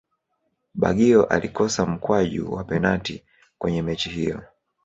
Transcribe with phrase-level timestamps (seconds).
[0.73, 3.23] baggio alikosa mkwaju wa penati
[3.57, 4.41] kwenye mechi hiyo